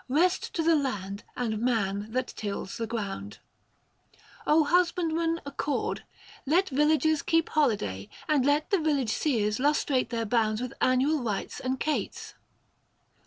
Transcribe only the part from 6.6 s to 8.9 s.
villagers Keep holiday, and let the